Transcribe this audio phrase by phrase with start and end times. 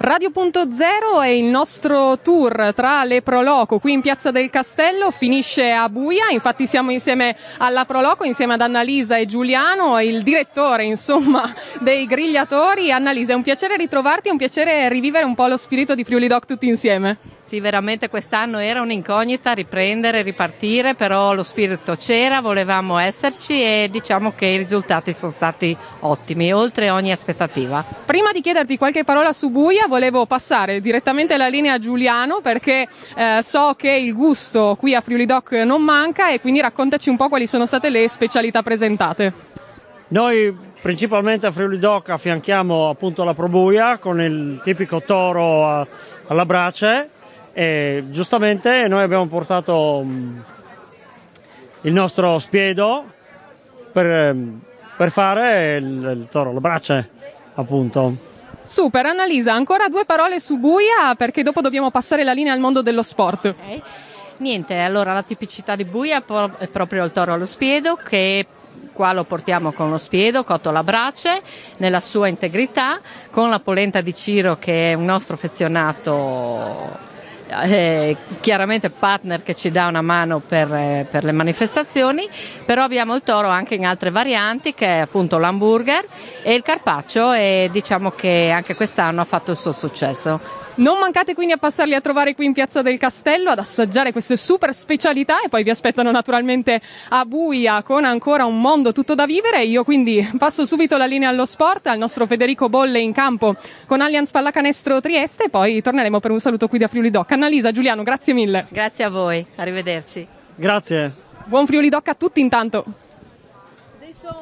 [0.00, 5.88] Radio.0 è il nostro tour tra le Proloco qui in Piazza del Castello, finisce a
[5.88, 11.44] Buia, infatti siamo insieme alla Proloco, insieme ad Annalisa e Giuliano, il direttore insomma
[11.80, 12.92] dei grigliatori.
[12.92, 16.28] Annalisa, è un piacere ritrovarti, è un piacere rivivere un po' lo spirito di Friuli
[16.28, 17.18] Doc tutti insieme.
[17.40, 24.34] Sì, veramente quest'anno era un'incognita riprendere, ripartire, però lo spirito c'era, volevamo esserci e diciamo
[24.36, 27.84] che i risultati sono stati ottimi, oltre ogni aspettativa.
[28.04, 32.86] Prima di chiederti qualche parola su Buia, volevo passare direttamente la linea a Giuliano perché
[33.16, 37.16] eh, so che il gusto qui a Friuli Doc non manca e quindi raccontaci un
[37.16, 39.32] po' quali sono state le specialità presentate.
[40.08, 45.86] Noi principalmente a Friuli Doc affianchiamo appunto la Probuia con il tipico toro
[46.26, 47.10] alla brace
[47.52, 50.38] e giustamente noi abbiamo portato mm,
[51.82, 53.04] il nostro spiedo
[53.92, 54.34] per,
[54.96, 57.10] per fare il, il toro alla brace
[57.54, 58.28] appunto.
[58.62, 62.82] Super, Annalisa, ancora due parole su Buia perché dopo dobbiamo passare la linea al mondo
[62.82, 63.46] dello sport.
[63.46, 63.82] Okay.
[64.38, 66.22] Niente, allora la tipicità di Buia
[66.58, 68.46] è proprio il toro allo spiedo che
[68.92, 71.42] qua lo portiamo con lo spiedo, cotto alla brace,
[71.78, 77.08] nella sua integrità, con la polenta di Ciro che è un nostro affezionato
[77.50, 82.28] eh, chiaramente partner che ci dà una mano per, eh, per, le manifestazioni,
[82.64, 86.06] però abbiamo il toro anche in altre varianti che è appunto l'hamburger
[86.42, 90.68] e il carpaccio e diciamo che anche quest'anno ha fatto il suo successo.
[90.80, 94.38] Non mancate quindi a passarli a trovare qui in Piazza del Castello ad assaggiare queste
[94.38, 99.26] super specialità e poi vi aspettano naturalmente a Buia con ancora un mondo tutto da
[99.26, 99.62] vivere.
[99.64, 104.00] Io quindi passo subito la linea allo sport al nostro Federico Bolle in campo con
[104.00, 107.30] Allianz Pallacanestro Trieste e poi torneremo per un saluto qui da Friuli Doc.
[107.32, 108.66] Annalisa, Giuliano, grazie mille.
[108.70, 110.26] Grazie a voi, arrivederci.
[110.54, 111.12] Grazie.
[111.44, 113.09] Buon Friuli Doc a tutti intanto.